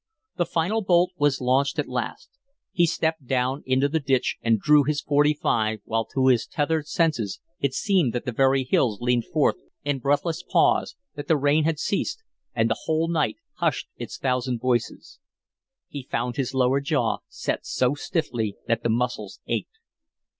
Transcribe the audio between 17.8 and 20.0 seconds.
stiffly that the muscles ached.